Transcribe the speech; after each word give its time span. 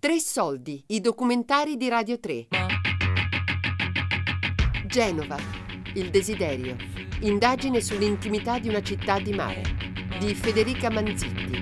Tre 0.00 0.18
soldi, 0.18 0.82
i 0.86 1.00
documentari 1.02 1.76
di 1.76 1.90
Radio 1.90 2.18
3. 2.18 2.46
Genova, 4.86 5.36
il 5.92 6.08
desiderio. 6.08 6.74
Indagine 7.20 7.82
sull'intimità 7.82 8.58
di 8.58 8.70
una 8.70 8.80
città 8.80 9.20
di 9.20 9.34
mare. 9.34 9.60
Di 10.18 10.34
Federica 10.34 10.88
Manzitti. 10.88 11.59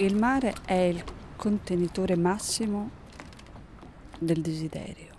Il 0.00 0.14
mare 0.14 0.54
è 0.64 0.74
il 0.74 1.02
contenitore 1.34 2.14
massimo 2.14 2.88
del 4.16 4.40
desiderio, 4.40 5.10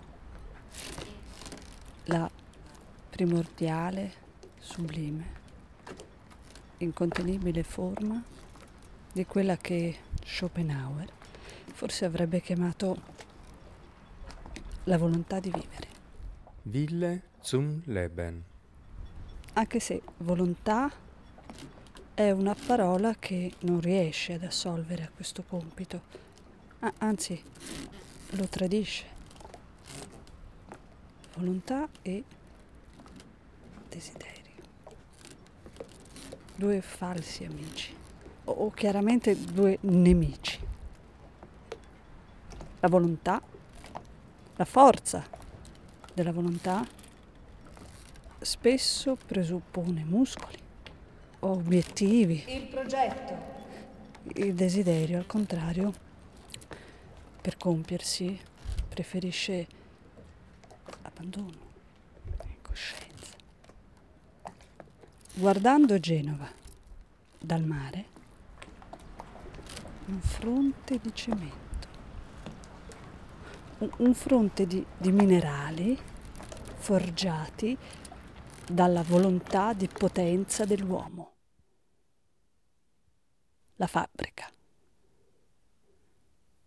la 2.04 2.30
primordiale, 3.10 4.10
sublime, 4.58 5.32
incontenibile 6.78 7.62
forma 7.62 8.24
di 9.12 9.26
quella 9.26 9.58
che 9.58 9.98
Schopenhauer 10.24 11.12
forse 11.74 12.06
avrebbe 12.06 12.40
chiamato 12.40 12.96
la 14.84 14.96
volontà 14.96 15.40
di 15.40 15.50
vivere. 15.50 15.88
Wille 16.62 17.22
zum 17.42 17.82
Leben. 17.84 18.42
Anche 19.52 19.78
se 19.78 20.00
volontà 20.18 20.90
è 22.20 22.32
una 22.32 22.54
parola 22.54 23.14
che 23.18 23.54
non 23.60 23.80
riesce 23.80 24.34
ad 24.34 24.42
assolvere 24.42 25.04
a 25.04 25.08
questo 25.08 25.42
compito, 25.42 26.02
ah, 26.80 26.92
anzi 26.98 27.42
lo 28.32 28.46
tradisce. 28.46 29.06
Volontà 31.36 31.88
e 32.02 32.22
desiderio. 33.88 34.52
Due 36.54 36.82
falsi 36.82 37.44
amici, 37.44 37.96
o, 38.44 38.52
o 38.52 38.70
chiaramente 38.70 39.34
due 39.34 39.78
nemici. 39.80 40.60
La 42.80 42.88
volontà, 42.88 43.40
la 44.56 44.64
forza 44.66 45.26
della 46.12 46.32
volontà 46.32 46.86
spesso 48.40 49.16
presuppone 49.26 50.04
muscoli 50.04 50.68
obiettivi. 51.40 52.44
Il 52.48 52.66
progetto. 52.68 53.58
Il 54.34 54.54
desiderio, 54.54 55.18
al 55.18 55.26
contrario, 55.26 55.92
per 57.40 57.56
compiersi, 57.56 58.38
preferisce 58.88 59.66
abbandono, 61.02 61.68
coscienza. 62.60 63.36
Guardando 65.34 65.98
Genova 65.98 66.48
dal 67.38 67.64
mare, 67.64 68.04
un 70.06 70.20
fronte 70.20 70.98
di 71.00 71.14
cemento, 71.14 71.88
un, 73.78 73.90
un 73.98 74.14
fronte 74.14 74.66
di, 74.66 74.84
di 74.98 75.12
minerali 75.12 75.98
forgiati 76.74 77.76
dalla 78.66 79.02
volontà 79.02 79.72
di 79.72 79.88
potenza 79.88 80.64
dell'uomo. 80.64 81.32
La 83.80 83.86
fabbrica. 83.86 84.46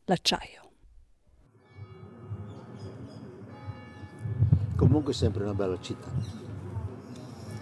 L'acciaio. 0.06 0.62
Comunque 4.76 5.14
sempre 5.14 5.44
una 5.44 5.54
bella 5.54 5.80
città. 5.80 6.08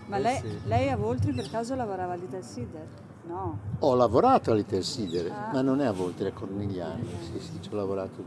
Ma 0.08 0.16
Eh 0.16 0.22
lei, 0.22 0.38
sì. 0.40 0.60
lei 0.68 0.90
a 0.90 0.96
Voltri 0.96 1.34
per 1.34 1.50
caso 1.50 1.76
lavorava 1.76 2.14
all'Italsider? 2.14 2.88
No. 3.28 3.60
Ho 3.80 3.94
lavorato 3.96 4.52
all'Italsider, 4.54 5.30
Ah. 5.30 5.50
ma 5.52 5.62
non 5.62 5.82
è 5.82 5.86
a 5.86 5.92
Voltri, 5.92 6.24
è 6.24 6.30
a 6.30 6.32
Cornigliano. 6.34 7.04
Sì, 7.20 7.40
sì, 7.42 7.62
ci 7.62 7.70
ho 7.74 7.76
lavorato 7.76 8.24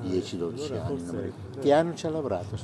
10-12 0.00 0.72
allora 0.72 0.86
anni. 0.86 1.32
Che 1.60 1.72
anno 1.74 1.94
ci 1.94 2.06
ha 2.06 2.10
lavorato? 2.10 2.56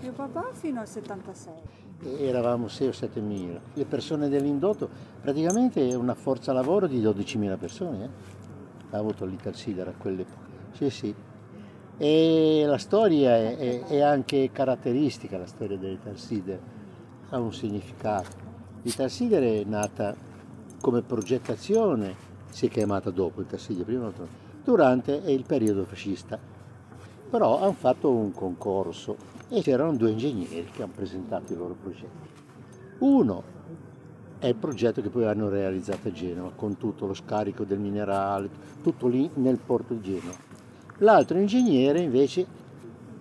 Mio 0.00 0.12
papà 0.12 0.48
fino 0.52 0.80
al 0.80 0.88
76. 0.88 1.81
Eravamo 2.04 2.66
6 2.68 2.88
o 2.88 2.92
7 2.92 3.20
mila. 3.20 3.60
Le 3.74 3.84
persone 3.84 4.28
dell'indotto, 4.28 4.88
praticamente 5.20 5.88
è 5.88 5.94
una 5.94 6.14
forza 6.14 6.52
lavoro 6.52 6.86
di 6.86 7.00
12.000 7.00 7.56
persone. 7.56 8.04
eh. 8.04 8.08
Ha 8.90 8.98
avuto 8.98 9.24
l'Italsider 9.24 9.88
a 9.88 9.94
quell'epoca. 9.96 10.46
Sì, 10.72 10.90
sì. 10.90 11.14
E 11.96 12.64
la 12.66 12.78
storia 12.78 13.36
è, 13.36 13.56
è- 13.56 13.84
è 13.86 14.00
anche 14.00 14.50
caratteristica, 14.52 15.38
la 15.38 15.46
storia 15.46 15.76
dell'Italsider. 15.78 16.58
Ha 17.30 17.38
un 17.38 17.52
significato. 17.52 18.30
L'Italsider 18.82 19.42
è 19.42 19.64
nata 19.64 20.14
come 20.80 21.02
progettazione, 21.02 22.14
si 22.50 22.66
è 22.66 22.68
chiamata 22.68 23.10
dopo 23.10 23.40
l'Italsider, 23.40 23.84
prima 23.84 24.12
durante 24.64 25.12
il 25.26 25.44
periodo 25.46 25.84
fascista. 25.84 26.38
Però 27.32 27.62
hanno 27.62 27.72
fatto 27.72 28.10
un 28.10 28.30
concorso 28.30 29.16
e 29.48 29.62
c'erano 29.62 29.96
due 29.96 30.10
ingegneri 30.10 30.68
che 30.70 30.82
hanno 30.82 30.92
presentato 30.94 31.54
i 31.54 31.56
loro 31.56 31.74
progetti. 31.80 32.28
Uno 32.98 33.42
è 34.38 34.48
il 34.48 34.54
progetto 34.54 35.00
che 35.00 35.08
poi 35.08 35.24
hanno 35.24 35.48
realizzato 35.48 36.08
a 36.08 36.12
Genova, 36.12 36.52
con 36.54 36.76
tutto 36.76 37.06
lo 37.06 37.14
scarico 37.14 37.64
del 37.64 37.78
minerale, 37.78 38.50
tutto 38.82 39.06
lì 39.06 39.30
nel 39.36 39.56
porto 39.56 39.94
di 39.94 40.02
Genova. 40.02 40.36
L'altro 40.98 41.38
ingegnere 41.38 42.00
invece 42.00 42.46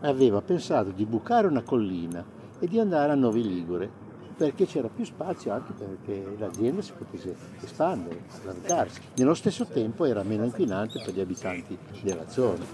aveva 0.02 0.42
pensato 0.42 0.90
di 0.90 1.06
bucare 1.06 1.48
una 1.48 1.64
collina 1.64 2.22
e 2.60 2.68
di 2.68 2.80
andare 2.80 3.14
a 3.14 3.16
Novi 3.16 3.48
Ligure, 3.48 3.90
perché 4.42 4.66
c'era 4.66 4.88
più 4.88 5.06
spazio 5.06 5.54
anche 5.54 5.72
perché 5.72 6.36
l'azienda 6.40 6.82
si 6.82 6.94
potesse 6.98 7.36
espandere, 7.62 8.24
allargarsi. 8.42 9.00
Nello 9.18 9.36
stesso 9.36 9.68
tempo 9.68 10.04
era 10.04 10.24
meno 10.24 10.46
inquinante 10.46 11.00
per 11.06 11.14
gli 11.14 11.20
abitanti 11.20 11.78
della 12.02 12.28
zona. 12.28 12.66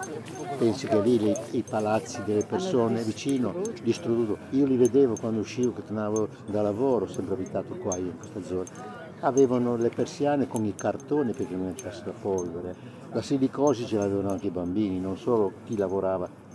Pensi 0.58 0.88
che 0.88 1.02
lì 1.02 1.36
i 1.52 1.64
palazzi 1.70 2.24
delle 2.24 2.46
persone 2.46 3.04
vicino, 3.04 3.54
distrutto, 3.84 4.38
io 4.52 4.66
li 4.66 4.78
vedevo 4.78 5.18
quando 5.20 5.42
uscivo, 5.42 5.74
che 5.74 5.84
tornavo 5.84 6.30
da 6.46 6.62
lavoro, 6.62 7.06
sempre 7.06 7.34
abitato 7.34 7.76
qua 7.76 7.98
io 7.98 8.12
in 8.12 8.18
questa 8.18 8.42
zona. 8.42 9.06
Avevano 9.20 9.76
le 9.76 9.90
persiane 9.90 10.48
con 10.48 10.64
i 10.64 10.74
cartoni 10.74 11.34
perché 11.34 11.54
non 11.54 11.68
entrasse 11.68 12.04
la 12.06 12.14
polvere. 12.14 12.76
La 13.12 13.22
silicosi 13.22 13.86
ce 13.86 13.98
l'avevano 13.98 14.30
anche 14.30 14.48
i 14.48 14.52
bambini, 14.52 15.02
non 15.02 15.18
solo 15.18 15.52
chi 15.66 15.76
lavorava. 15.76 16.47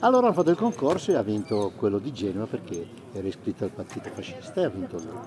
Allora 0.00 0.26
hanno 0.26 0.34
fatto 0.34 0.50
il 0.50 0.56
concorso 0.56 1.10
e 1.10 1.14
ha 1.14 1.22
vinto 1.22 1.72
quello 1.76 1.98
di 1.98 2.12
Genova 2.12 2.46
perché 2.46 2.86
era 3.12 3.26
iscritto 3.26 3.64
al 3.64 3.70
partito 3.70 4.08
fascista 4.12 4.60
e 4.60 4.64
ha 4.64 4.68
vinto 4.68 4.96
lui. 4.96 5.18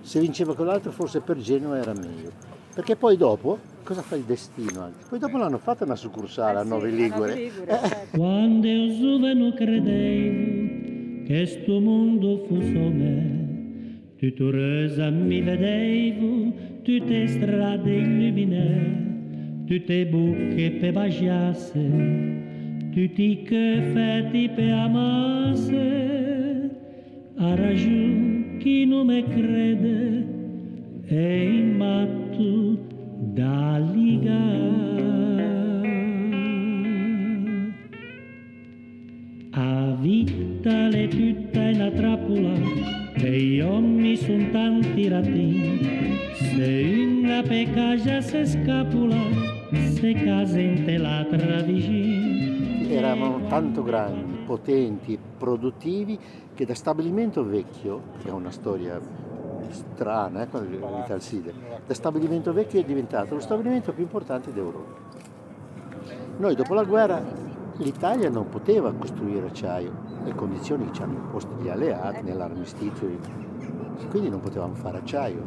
Se 0.00 0.20
vinceva 0.20 0.54
quell'altro 0.54 0.90
forse 0.90 1.20
per 1.20 1.36
Genova 1.38 1.78
era 1.78 1.92
meglio. 1.92 2.32
Perché 2.74 2.96
poi 2.96 3.16
dopo, 3.16 3.58
cosa 3.82 4.02
fa 4.02 4.16
il 4.16 4.24
destino 4.24 4.82
anche? 4.82 5.06
Poi 5.08 5.18
dopo 5.18 5.38
l'hanno 5.38 5.58
fatta 5.58 5.84
una 5.84 5.96
succursale 5.96 6.58
a 6.58 6.62
Novi 6.62 6.94
Ligure. 6.94 7.50
Quando 8.10 8.66
eu 8.66 8.90
giovane 8.98 9.54
credevo 9.54 11.24
che 11.26 11.46
sto 11.46 11.80
mondo 11.80 12.44
fosse 12.46 12.70
me, 12.70 14.14
tutto 14.16 14.50
rosa 14.50 15.10
mi 15.10 15.40
vedevo, 15.40 16.52
tutte 16.82 17.26
strade 17.26 17.94
illuminate, 17.94 19.64
tutte 19.66 20.06
bocche 20.06 20.76
per 20.78 20.92
baciasse, 20.92 21.80
tutti 22.96 23.24
i 23.30 23.92
fatti 23.92 24.48
per 24.54 24.72
amasse. 24.72 26.70
Ha 27.36 27.54
ragione 27.54 28.56
chi 28.56 28.86
non 28.86 29.04
me 29.04 29.22
crede, 29.22 30.24
è 31.04 31.14
in 31.14 31.76
matto 31.76 32.78
da 33.34 33.78
ligare. 33.92 35.44
A 39.50 39.94
vita 40.00 40.88
le 40.88 41.08
tutta 41.08 41.68
è 41.68 41.74
una 41.74 41.90
trappola, 41.90 42.54
e 43.12 43.40
gli 43.42 43.60
uomini 43.60 44.16
sono 44.16 44.48
tanti 44.52 45.06
ratini. 45.08 45.80
Se 46.32 46.94
una 47.22 47.42
peccagia 47.42 48.22
se 48.22 48.46
scapola, 48.46 49.20
se 49.90 50.14
casa 50.14 50.58
in 50.58 50.82
te 50.86 50.96
l'altra 50.96 51.60
vicino. 51.60 52.45
Erano 52.88 53.46
tanto 53.48 53.82
grandi, 53.82 54.44
potenti, 54.44 55.18
produttivi, 55.38 56.18
che 56.54 56.64
da 56.64 56.74
stabilimento 56.74 57.44
vecchio, 57.44 58.00
che 58.22 58.30
ha 58.30 58.34
una 58.34 58.50
storia 58.50 59.00
strana 59.70 60.42
eh, 60.42 60.48
con 60.48 60.64
l'Italside. 60.64 61.52
Da 61.86 61.94
stabilimento 61.94 62.52
vecchio 62.52 62.80
è 62.80 62.84
diventato 62.84 63.34
lo 63.34 63.40
stabilimento 63.40 63.92
più 63.92 64.04
importante 64.04 64.52
d'Europa. 64.52 65.04
Noi 66.38 66.54
dopo 66.54 66.74
la 66.74 66.84
guerra 66.84 67.22
l'Italia 67.78 68.30
non 68.30 68.48
poteva 68.48 68.92
costruire 68.92 69.48
acciaio, 69.48 69.92
le 70.24 70.34
condizioni 70.34 70.86
che 70.86 70.92
ci 70.92 71.02
hanno 71.02 71.14
imposto 71.14 71.56
gli 71.60 71.68
alleati 71.68 72.22
nell'armistizio, 72.22 73.08
quindi 74.10 74.28
non 74.28 74.40
potevamo 74.40 74.74
fare 74.74 74.98
acciaio. 74.98 75.42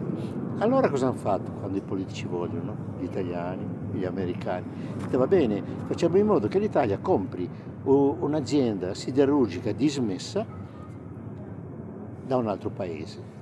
Allora 0.60 0.90
cosa 0.90 1.08
hanno 1.08 1.16
fatto 1.16 1.52
quando 1.52 1.78
i 1.78 1.82
politici 1.82 2.26
vogliono, 2.28 2.76
gli 3.00 3.06
italiani, 3.06 3.79
gli 3.92 4.06
americani? 4.06 4.66
Dite, 4.98 5.18
va 5.18 5.28
bene, 5.28 5.64
facciamo 5.86 6.18
in 6.18 6.26
modo 6.26 6.48
che 6.48 6.60
l'Italia 6.60 7.00
compri 7.00 7.50
un'azienda 7.84 8.94
siderurgica 8.94 9.72
dismessa 9.72 10.46
da 12.26 12.38
un 12.38 12.48
altro 12.48 12.70
paese. 12.70 13.38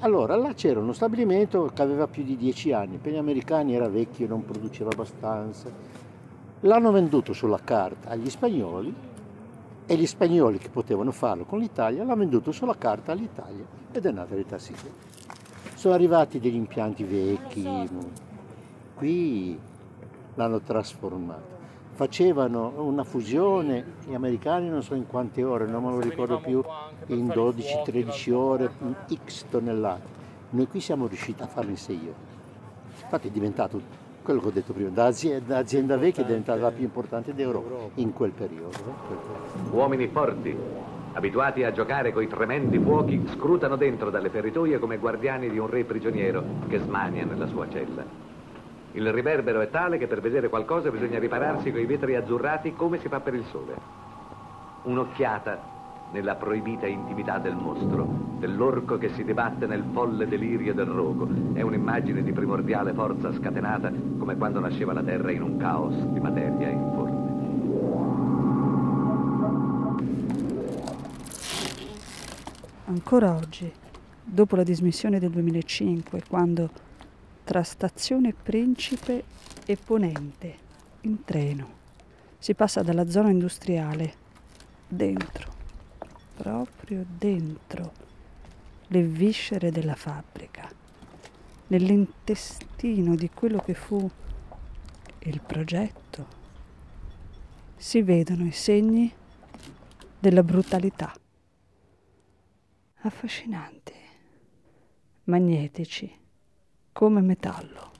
Allora 0.00 0.36
là 0.36 0.52
c'era 0.54 0.80
uno 0.80 0.92
stabilimento 0.92 1.70
che 1.72 1.82
aveva 1.82 2.06
più 2.06 2.24
di 2.24 2.36
dieci 2.36 2.72
anni, 2.72 2.98
per 2.98 3.12
gli 3.12 3.16
americani 3.16 3.74
era 3.74 3.88
vecchio, 3.88 4.26
non 4.26 4.44
produceva 4.44 4.90
abbastanza, 4.90 5.70
L'hanno 6.64 6.92
venduto 6.92 7.34
sulla 7.34 7.60
carta 7.62 8.08
agli 8.08 8.30
spagnoli 8.30 8.94
e 9.84 9.96
gli 9.96 10.06
spagnoli 10.06 10.56
che 10.56 10.70
potevano 10.70 11.10
farlo 11.10 11.44
con 11.44 11.58
l'Italia 11.58 12.02
l'hanno 12.02 12.16
venduto 12.16 12.52
sulla 12.52 12.74
carta 12.74 13.12
all'Italia 13.12 13.66
ed 13.92 14.06
è 14.06 14.10
nata 14.10 14.34
l'Italia. 14.34 14.64
Sono 15.74 15.92
arrivati 15.92 16.40
degli 16.40 16.54
impianti 16.54 17.04
vecchi, 17.04 17.68
qui 18.94 19.58
l'hanno 20.34 20.60
trasformato. 20.60 21.52
Facevano 21.92 22.72
una 22.78 23.04
fusione, 23.04 23.84
gli 24.06 24.14
americani 24.14 24.68
non 24.68 24.82
so 24.82 24.94
in 24.94 25.06
quante 25.06 25.44
ore, 25.44 25.66
non 25.66 25.84
me 25.84 25.90
lo 25.90 26.00
ricordo 26.00 26.38
più, 26.40 26.62
in 27.06 27.28
12-13 27.28 28.32
ore, 28.32 28.70
x 29.24 29.44
tonnellate. 29.48 30.22
Noi 30.50 30.66
qui 30.66 30.80
siamo 30.80 31.06
riusciti 31.06 31.42
a 31.42 31.46
farlo 31.46 31.70
in 31.70 31.76
6 31.76 31.98
ore. 32.02 32.32
Infatti 33.02 33.28
è 33.28 33.30
diventato 33.30 34.02
quello 34.22 34.40
che 34.40 34.46
ho 34.46 34.50
detto 34.50 34.72
prima, 34.72 34.88
da 34.88 35.06
azienda, 35.06 35.58
azienda 35.58 35.96
vecchia 35.98 36.22
è 36.22 36.26
diventata 36.26 36.60
la 36.60 36.70
più 36.70 36.84
importante 36.84 37.34
d'Europa 37.34 37.90
in 37.96 38.12
quel 38.12 38.30
periodo. 38.30 38.76
Uomini 39.70 40.08
forti, 40.08 40.56
abituati 41.12 41.62
a 41.62 41.70
giocare 41.72 42.12
coi 42.12 42.26
tremendi 42.26 42.78
fuochi, 42.78 43.22
scrutano 43.34 43.76
dentro 43.76 44.10
dalle 44.10 44.30
feritoie 44.30 44.78
come 44.78 44.96
guardiani 44.96 45.50
di 45.50 45.58
un 45.58 45.68
re 45.68 45.84
prigioniero 45.84 46.42
che 46.66 46.78
smania 46.78 47.24
nella 47.24 47.46
sua 47.46 47.68
cella. 47.68 48.23
Il 48.96 49.12
riverbero 49.12 49.60
è 49.60 49.70
tale 49.70 49.98
che 49.98 50.06
per 50.06 50.20
vedere 50.20 50.48
qualcosa 50.48 50.88
bisogna 50.88 51.18
ripararsi 51.18 51.72
coi 51.72 51.84
vetri 51.84 52.14
azzurrati 52.14 52.74
come 52.74 53.00
si 53.00 53.08
fa 53.08 53.18
per 53.18 53.34
il 53.34 53.44
sole. 53.50 53.74
Un'occhiata 54.84 55.72
nella 56.12 56.36
proibita 56.36 56.86
intimità 56.86 57.38
del 57.38 57.56
mostro, 57.56 58.06
dell'orco 58.38 58.96
che 58.96 59.08
si 59.08 59.24
dibatte 59.24 59.66
nel 59.66 59.82
folle 59.92 60.28
delirio 60.28 60.72
del 60.74 60.86
rogo. 60.86 61.28
È 61.54 61.60
un'immagine 61.60 62.22
di 62.22 62.30
primordiale 62.30 62.92
forza 62.92 63.32
scatenata 63.32 63.90
come 64.16 64.36
quando 64.36 64.60
nasceva 64.60 64.92
la 64.92 65.02
Terra 65.02 65.32
in 65.32 65.42
un 65.42 65.56
caos 65.56 65.96
di 65.96 66.20
materia 66.20 66.68
informe. 66.68 67.32
Ancora 72.86 73.34
oggi, 73.34 73.72
dopo 74.22 74.54
la 74.54 74.62
dismissione 74.62 75.18
del 75.18 75.30
2005, 75.30 76.22
quando 76.28 76.70
tra 77.44 77.62
stazione 77.62 78.32
Principe 78.32 79.24
e 79.64 79.76
Ponente, 79.76 80.58
in 81.02 81.22
treno, 81.24 81.82
si 82.38 82.54
passa 82.54 82.82
dalla 82.82 83.08
zona 83.08 83.30
industriale 83.30 84.14
dentro 84.88 85.54
proprio 86.34 87.06
dentro 87.06 87.92
le 88.88 89.02
viscere 89.02 89.70
della 89.70 89.94
fabbrica, 89.94 90.68
nell'intestino 91.68 93.14
di 93.14 93.30
quello 93.30 93.58
che 93.58 93.74
fu 93.74 94.08
il 95.20 95.40
progetto, 95.40 96.42
si 97.76 98.02
vedono 98.02 98.44
i 98.44 98.52
segni 98.52 99.12
della 100.18 100.42
brutalità. 100.42 101.12
Affascinanti, 103.02 103.92
magnetici, 105.24 106.22
come 106.94 107.20
metallo. 107.20 107.90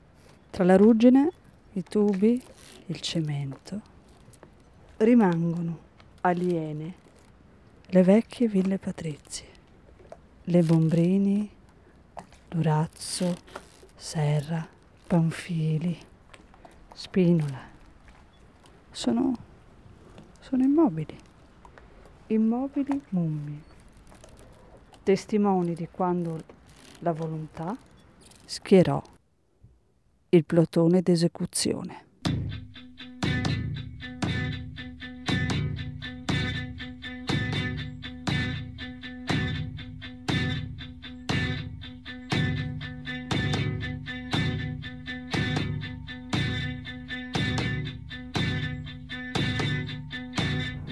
Tra 0.50 0.62
la 0.62 0.76
ruggine, 0.76 1.28
i 1.72 1.82
tubi, 1.82 2.40
il 2.86 3.00
cemento, 3.00 3.80
rimangono 4.98 5.78
aliene 6.20 6.94
le 7.86 8.02
vecchie 8.04 8.46
ville 8.46 8.78
patrizie, 8.78 9.46
le 10.44 10.62
Bombrini, 10.62 11.50
Durazzo, 12.48 13.36
Serra, 13.96 14.64
Panfili, 15.08 15.98
Spinola. 16.92 17.62
Sono, 18.92 19.34
sono 20.38 20.62
immobili, 20.62 21.18
immobili 22.28 23.02
mummie, 23.08 23.60
testimoni 25.02 25.74
di 25.74 25.88
quando 25.90 26.40
la 27.00 27.12
volontà 27.12 27.76
schierò 28.44 29.02
il 30.30 30.44
plotone 30.44 31.02
d'esecuzione. 31.02 32.02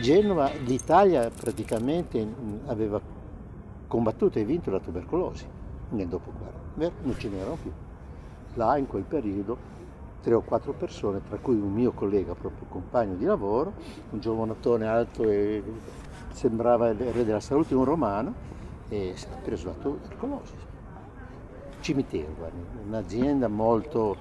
Genova, 0.03 0.51
l'Italia 0.67 1.31
praticamente 1.31 2.27
aveva 2.67 3.01
combattuto 3.87 4.39
e 4.41 4.45
vinto 4.45 4.69
la 4.71 4.81
tubercolosi 4.81 5.47
nel 5.91 6.09
dopoguerra, 6.09 6.52
non 6.75 7.17
ce 7.17 7.29
n'erano 7.29 7.57
più. 7.61 7.71
Là 8.55 8.77
in 8.77 8.87
quel 8.87 9.05
periodo 9.05 9.71
tre 10.21 10.35
o 10.35 10.43
quattro 10.43 10.73
persone, 10.73 11.21
tra 11.27 11.39
cui 11.39 11.57
un 11.57 11.73
mio 11.73 11.93
collega, 11.93 12.35
proprio 12.35 12.67
compagno 12.69 13.15
di 13.15 13.25
lavoro, 13.25 13.73
un 14.11 14.21
giovanotone 14.21 14.87
alto 14.87 15.29
e 15.29 15.63
sembrava 16.33 16.91
il 16.91 16.99
re 16.99 17.25
della 17.25 17.41
salute, 17.41 17.75
un 17.75 17.85
romano, 17.85 18.35
e 18.89 19.13
si 19.17 19.27
è 19.27 19.41
preso 19.43 19.67
la 19.69 19.75
tubercolosi. 19.75 20.55
Cimitero, 21.81 22.35
un'azienda 22.87 23.49
molto 23.49 24.17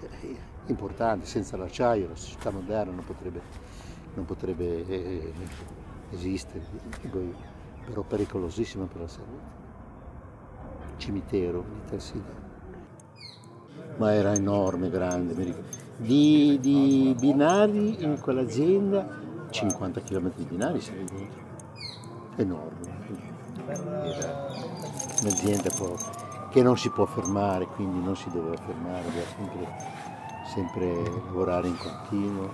eh, 0.00 0.36
importante, 0.66 1.24
senza 1.24 1.56
l'acciaio, 1.56 2.08
la 2.08 2.16
società 2.16 2.50
moderna 2.50 2.92
non 2.92 3.04
potrebbe 3.04 3.66
non 4.16 4.24
potrebbe 4.24 4.86
eh, 4.86 5.32
esistere, 6.10 6.64
però 7.84 8.02
pericolosissima 8.02 8.86
per 8.86 9.02
la 9.02 9.08
salute. 9.08 9.64
Cimitero 10.96 11.64
di 11.68 11.90
Tarsida. 11.90 12.44
Ma 13.98 14.12
era 14.12 14.34
enorme, 14.34 14.90
grande. 14.90 15.34
Di, 15.96 16.58
di 16.60 17.16
binari 17.18 18.02
in 18.02 18.20
quell'azienda, 18.20 19.06
50 19.50 20.00
km 20.02 20.32
di 20.34 20.44
binari 20.44 20.80
si 20.80 20.92
dentro. 20.92 21.44
Enorme. 22.36 22.94
Era 23.66 24.46
un'azienda 25.22 25.70
che 26.50 26.62
non 26.62 26.76
si 26.76 26.90
può 26.90 27.04
fermare, 27.06 27.66
quindi 27.66 28.02
non 28.02 28.16
si 28.16 28.30
doveva 28.30 28.56
fermare, 28.56 29.02
doveva 29.04 29.26
sempre, 29.36 29.66
sempre 30.54 31.10
lavorare 31.26 31.68
in 31.68 31.76
continuo. 31.76 32.50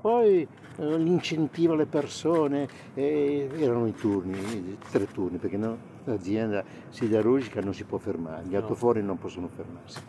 Poi 0.00 0.46
eh, 0.76 0.98
l'incentivo 0.98 1.74
alle 1.74 1.86
persone, 1.86 2.68
eh, 2.94 3.48
erano 3.58 3.86
i 3.86 3.94
turni, 3.94 4.76
tre 4.90 5.06
turni, 5.06 5.38
perché 5.38 5.56
no, 5.56 5.76
l'azienda 6.04 6.64
siderurgica 6.88 7.60
non 7.60 7.74
si 7.74 7.84
può 7.84 7.98
fermare, 7.98 8.44
gli 8.46 8.56
autofori 8.56 9.02
non 9.02 9.18
possono 9.18 9.48
fermarsi. 9.48 10.00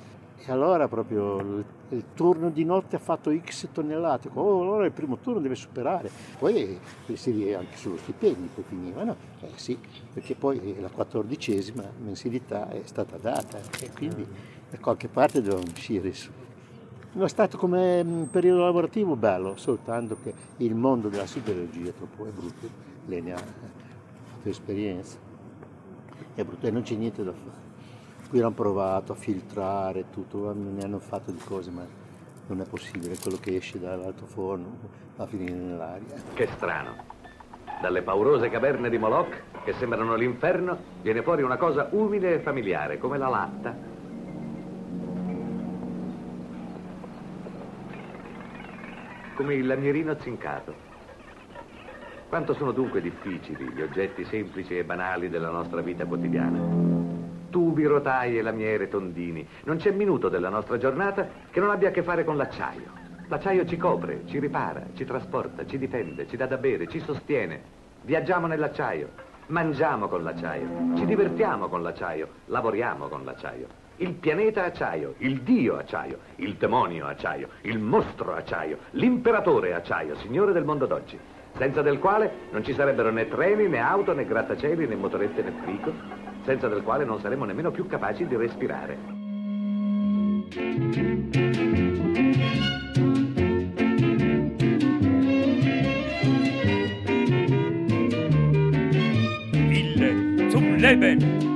E 0.46 0.52
allora 0.52 0.90
proprio 0.90 1.40
il, 1.40 1.66
il, 1.90 2.04
turno 2.14 2.50
di 2.50 2.66
notte 2.66 2.98
ha 2.98 3.00
fatto 3.00 3.34
X 3.34 3.70
tonnellate, 3.72 4.30
oh, 4.34 4.62
allora 4.62 4.86
il 4.86 4.92
primo 4.92 5.18
turno 5.18 5.40
deve 5.40 5.56
superare, 5.56 6.10
poi 6.38 6.78
si 7.14 7.54
anche 7.58 7.78
sullo 7.78 7.96
stipendio, 7.96 8.50
poi 8.54 8.64
finiva, 8.68 9.04
no? 9.04 9.16
Eh 9.40 9.52
sì, 9.56 9.78
perché 10.14 10.36
poi 10.36 10.76
la 10.82 10.90
quattordicesima 10.90 11.90
mensilità 12.04 12.70
è 12.70 12.82
stata 12.84 13.16
data 13.18 13.58
e 13.80 13.90
quindi 13.96 14.28
da 14.70 14.78
qualche 14.80 15.08
parte 15.08 15.42
dovevano 15.42 15.72
uscire 15.72 16.12
su. 16.12 16.30
Non 17.14 17.24
è 17.24 17.30
stato 17.30 17.58
come 17.58 18.02
un 18.02 18.28
periodo 18.30 18.64
lavorativo 18.64 19.16
bello, 19.16 19.56
soltanto 19.56 20.18
che 20.22 20.34
il 20.58 20.76
mondo 20.76 21.08
della 21.08 21.28
siderurgia 21.28 21.92
è 21.92 21.94
troppo 21.94 22.26
è 22.26 22.32
brutto, 22.32 22.68
lei 23.06 23.22
ne 23.22 23.34
ha 23.34 23.38
fatto 23.38 24.50
esperienza, 24.50 25.18
è 26.36 26.44
brutto 26.44 26.66
e 26.66 26.72
non 26.72 26.82
c'è 26.82 26.96
niente 26.96 27.24
da 27.24 27.32
fare. 27.32 27.72
Qui 28.30 28.40
hanno 28.40 28.52
provato 28.52 29.12
a 29.12 29.16
filtrare 29.16 30.06
tutto, 30.10 30.54
ne 30.54 30.82
hanno 30.84 31.00
fatto 31.00 31.32
di 31.32 31.38
cose, 31.38 31.70
ma 31.70 31.86
non 32.48 32.62
è 32.62 32.66
possibile, 32.66 33.16
quello 33.22 33.38
che 33.40 33.56
esce 33.56 33.80
dall'alto 33.80 34.26
forno 34.26 34.78
va 35.16 35.24
a 35.24 35.28
finire 35.28 35.54
nell'aria. 35.54 36.16
Che 36.34 36.48
strano. 36.56 36.96
Dalle 37.82 38.02
paurose 38.02 38.50
caverne 38.50 38.90
di 38.90 38.98
Moloch, 38.98 39.42
che 39.64 39.74
sembrano 39.74 40.16
l'inferno, 40.16 40.78
viene 41.02 41.22
fuori 41.22 41.44
una 41.44 41.58
cosa 41.58 41.88
umile 41.92 42.36
e 42.36 42.40
familiare, 42.40 42.98
come 42.98 43.18
la 43.18 43.28
latta. 43.28 43.76
Come 49.36 49.54
il 49.56 49.66
lamierino 49.68 50.16
zincato. 50.20 50.93
Quanto 52.34 52.56
sono 52.56 52.72
dunque 52.72 53.00
difficili 53.00 53.72
gli 53.76 53.82
oggetti 53.84 54.26
semplici 54.26 54.76
e 54.76 54.84
banali 54.84 55.30
della 55.30 55.52
nostra 55.52 55.82
vita 55.82 56.04
quotidiana. 56.04 56.58
Tubi, 57.52 57.86
rotaie, 57.86 58.42
lamiere, 58.42 58.88
tondini. 58.88 59.48
Non 59.66 59.78
c'è 59.78 59.92
minuto 59.92 60.30
della 60.30 60.50
nostra 60.50 60.80
giornata 60.80 61.28
che 61.52 61.60
non 61.60 61.70
abbia 61.70 61.90
a 61.90 61.92
che 61.92 62.02
fare 62.02 62.24
con 62.24 62.36
l'acciaio. 62.36 62.86
L'acciaio 63.28 63.68
ci 63.68 63.78
copre, 63.78 64.24
ci 64.26 64.40
ripara, 64.40 64.82
ci 64.96 65.06
trasporta, 65.06 65.64
ci 65.68 65.78
difende, 65.78 66.28
ci 66.28 66.36
dà 66.36 66.48
da 66.48 66.58
bere, 66.58 66.88
ci 66.88 67.00
sostiene. 67.02 67.62
Viaggiamo 68.02 68.48
nell'acciaio, 68.48 69.10
mangiamo 69.50 70.08
con 70.08 70.24
l'acciaio, 70.24 70.68
ci 70.98 71.06
divertiamo 71.06 71.68
con 71.68 71.84
l'acciaio, 71.84 72.30
lavoriamo 72.46 73.10
con 73.10 73.24
l'acciaio. 73.26 73.68
Il 73.98 74.14
pianeta 74.14 74.64
acciaio, 74.64 75.14
il 75.20 75.42
dio 75.42 75.78
acciaio, 75.78 76.18
il 76.38 76.56
demonio 76.56 77.06
acciaio, 77.06 77.50
il 77.62 77.78
mostro 77.78 78.34
acciaio, 78.34 78.80
l'imperatore 78.94 79.76
acciaio, 79.76 80.16
signore 80.16 80.52
del 80.52 80.64
mondo 80.64 80.88
d'oggi 80.88 81.20
senza 81.58 81.82
del 81.82 82.00
quale 82.00 82.32
non 82.52 82.64
ci 82.64 82.74
sarebbero 82.74 83.12
né 83.12 83.28
treni, 83.28 83.68
né 83.68 83.80
auto, 83.80 84.14
né 84.14 84.26
grattacieli, 84.26 84.88
né 84.88 84.96
motorette, 84.96 85.42
né 85.42 85.54
frigo, 85.64 85.94
senza 86.44 86.68
del 86.68 86.84
quale 86.84 87.06
non 87.06 87.20
saremmo 87.20 87.46
nemmeno 87.46 87.72
più 87.72 87.88
capaci 87.88 88.28
di 88.28 88.36
respirare. 88.36 89.22
Leben! 100.84 101.53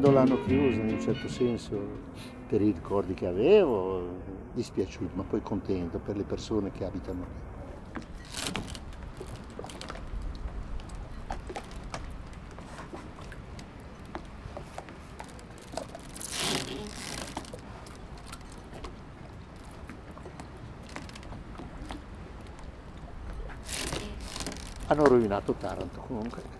Quando 0.00 0.16
l'hanno 0.16 0.40
chiusa 0.44 0.80
in 0.80 0.90
un 0.90 1.00
certo 1.00 1.28
senso 1.28 1.76
per 2.46 2.62
i 2.62 2.70
ricordi 2.70 3.14
che 3.14 3.26
avevo, 3.26 4.06
dispiaciuto, 4.52 5.16
ma 5.16 5.24
poi 5.24 5.42
contento 5.42 5.98
per 5.98 6.16
le 6.16 6.22
persone 6.22 6.70
che 6.70 6.84
abitano 6.84 7.26
lì. 7.26 7.46
Hanno 24.86 25.04
rovinato 25.06 25.54
Taranto 25.54 26.00
comunque. 26.06 26.57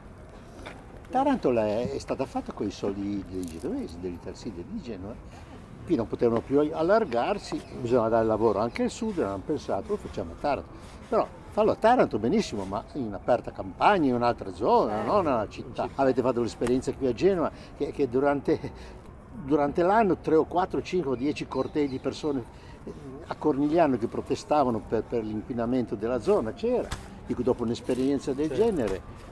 Taranto 1.10 1.50
è 1.52 1.96
stata 1.96 2.26
fatta 2.26 2.52
con 2.52 2.66
i 2.66 2.70
soldi 2.70 3.24
dei 3.30 3.46
genovesi, 3.46 3.98
degli 3.98 4.12
Itarsidi 4.12 4.62
di 4.68 4.82
Genova. 4.82 5.14
Qui 5.86 5.96
non 5.96 6.06
potevano 6.06 6.42
più 6.42 6.58
allargarsi, 6.60 7.58
bisognava 7.80 8.10
dare 8.10 8.26
lavoro 8.26 8.58
anche 8.58 8.82
al 8.82 8.90
sud, 8.90 9.18
hanno 9.20 9.40
pensato 9.44 9.92
lo 9.92 9.96
facciamo 9.96 10.32
a 10.32 10.34
Taranto. 10.38 10.68
Però 11.08 11.26
fallo 11.48 11.70
a 11.70 11.76
Taranto 11.76 12.18
benissimo, 12.18 12.64
ma 12.64 12.84
in 12.92 13.14
aperta 13.14 13.52
campagna, 13.52 14.08
in 14.08 14.16
un'altra 14.16 14.52
zona, 14.52 15.02
non 15.02 15.24
nella 15.24 15.48
città. 15.48 15.88
Avete 15.94 16.20
fatto 16.20 16.42
l'esperienza 16.42 16.92
qui 16.92 17.06
a 17.06 17.14
Genova 17.14 17.50
che, 17.78 17.90
che 17.90 18.06
durante, 18.10 18.60
durante 19.32 19.82
l'anno 19.82 20.18
3 20.18 20.36
o 20.36 20.44
4, 20.44 20.82
5 20.82 21.10
o 21.10 21.14
10 21.14 21.48
cortei 21.48 21.88
di 21.88 21.98
persone 21.98 22.44
eh, 22.84 22.92
a 23.28 23.34
Cornigliano 23.34 23.96
che 23.96 24.08
protestavano 24.08 24.82
per, 24.86 25.04
per 25.04 25.24
l'inquinamento 25.24 25.94
della 25.94 26.20
zona, 26.20 26.52
c'era. 26.52 26.88
Dico, 27.26 27.40
dopo 27.42 27.62
un'esperienza 27.62 28.34
del 28.34 28.50
genere 28.50 29.27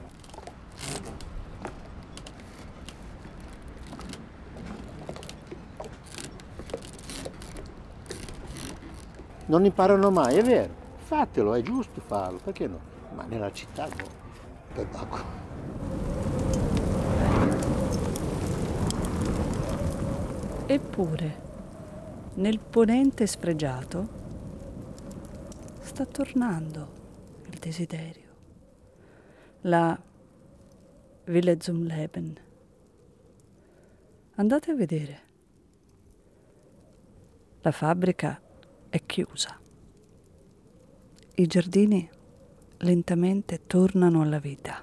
non 9.47 9.65
imparano 9.65 10.11
mai, 10.11 10.37
è 10.37 10.43
vero, 10.43 10.73
fatelo, 10.97 11.53
è 11.53 11.61
giusto 11.61 12.01
farlo, 12.01 12.39
perché 12.43 12.67
no? 12.67 12.79
Ma 13.13 13.23
nella 13.25 13.51
città 13.51 13.87
no, 13.87 14.03
per 14.73 14.87
poco. 14.87 15.17
Eppure, 20.65 21.41
nel 22.35 22.59
ponente 22.59 23.25
sfregiato, 23.25 24.07
sta 25.79 26.05
tornando 26.05 26.89
il 27.49 27.57
desiderio. 27.57 28.25
La 29.61 29.97
Wille 31.25 31.57
zum 31.57 31.83
Leben. 31.83 32.37
Andate 34.35 34.71
a 34.71 34.75
vedere. 34.75 35.21
La 37.61 37.71
fabbrica 37.71 38.39
è 38.89 39.05
chiusa. 39.05 39.59
I 41.35 41.45
giardini 41.45 42.09
lentamente 42.77 43.65
tornano 43.67 44.21
alla 44.21 44.39
vita. 44.39 44.81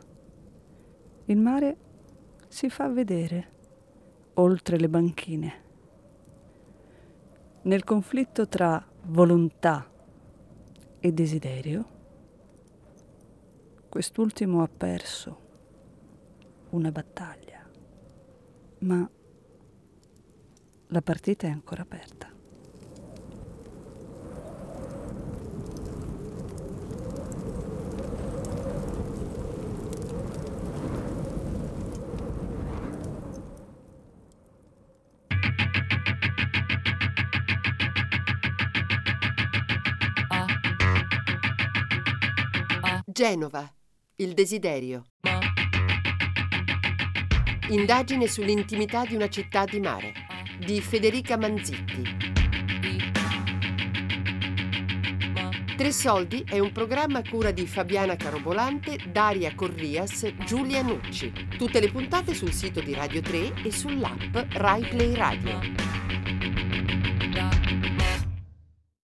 Il 1.27 1.39
mare 1.39 1.77
si 2.49 2.69
fa 2.69 2.89
vedere 2.89 3.53
oltre 4.35 4.79
le 4.79 4.89
banchine. 4.89 5.63
Nel 7.63 7.85
conflitto 7.85 8.47
tra 8.47 8.85
volontà 9.07 9.91
e 11.01 11.13
desiderio, 11.13 11.89
quest'ultimo 13.89 14.63
ha 14.63 14.69
perso 14.69 15.41
una 16.71 16.91
battaglia, 16.91 17.69
ma 18.81 19.09
la 20.89 21.03
partita 21.03 21.47
è 21.47 21.51
ancora 21.51 21.83
aperta. 21.83 22.33
Genova, 43.15 43.73
il 44.17 44.35
desiderio. 44.35 45.05
Indagine 47.69 48.27
sull'intimità 48.27 49.05
di 49.05 49.15
una 49.15 49.29
città 49.29 49.65
di 49.65 49.79
mare 49.79 50.13
di 50.59 50.81
Federica 50.81 51.37
Manzitti. 51.37 52.03
Tre 55.77 55.93
soldi 55.93 56.45
è 56.45 56.59
un 56.59 56.73
programma 56.73 57.21
a 57.21 57.29
cura 57.29 57.53
di 57.53 57.69
Fabiana 57.69 58.17
Carobolante, 58.17 58.99
Daria 59.13 59.55
Corrias, 59.55 60.35
Giulia 60.45 60.83
Nucci. 60.83 61.33
Tutte 61.57 61.79
le 61.79 61.93
puntate 61.93 62.35
sul 62.35 62.53
sito 62.53 62.81
di 62.81 62.95
Radio 62.95 63.21
3 63.21 63.63
e 63.63 63.71
sull'app 63.71 64.55
Rai 64.55 64.89
Play 64.89 65.15
Radio. 65.15 65.84